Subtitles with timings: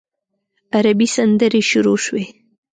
[0.75, 2.25] عربي سندرې شروع شوې.